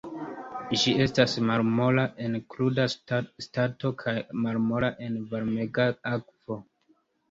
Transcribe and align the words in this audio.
Ĝi 0.83 0.93
estas 1.05 1.35
malmola 1.49 2.07
en 2.29 2.39
kruda 2.55 2.89
stato 3.49 3.95
kaj 4.03 4.17
malmola 4.43 4.95
en 5.11 5.25
varmega 5.37 5.91
akvo. 6.19 6.65